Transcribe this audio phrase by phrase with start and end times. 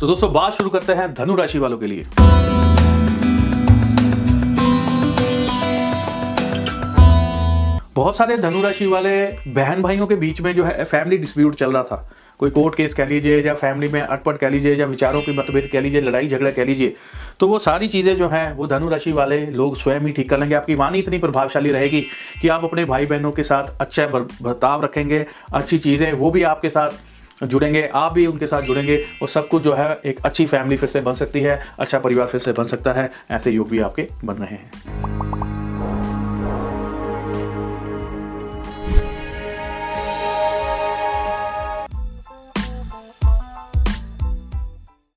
[0.00, 2.06] तो दोस्तों, बात शुरू करते हैं धनु राशि वालों के लिए।
[7.94, 9.14] बहुत सारे धनु राशि वाले
[9.48, 12.10] बहन भाइयों के बीच में जो है फैमिली डिस्प्यूट चल रहा था।
[12.40, 15.68] कोई कोर्ट केस कह लीजिए या फैमिली में अटपट कह लीजिए या विचारों की मतभेद
[15.72, 16.94] कह लीजिए, लड़ाई झगड़ा कह लीजिए
[17.40, 20.38] तो वो सारी चीज़ें जो हैं, वो धनु राशि वाले लोग स्वयं ही ठीक कर
[20.38, 22.04] लेंगे। आपकी वाणी इतनी प्रभावशाली रहेगी
[22.42, 26.68] कि आप अपने भाई बहनों के साथ अच्छा बर्ताव रखेंगे, अच्छी चीज़ें, वो भी आपके
[26.70, 26.90] साथ
[27.42, 30.88] जुड़ेंगे, आप भी उनके साथ जुड़ेंगे और सब कुछ जो है एक अच्छी फैमिली फिर
[30.88, 34.08] से बन सकती है अच्छा परिवार फिर से बन सकता है, ऐसे योग भी आपके
[34.24, 35.43] बन रहे हैं।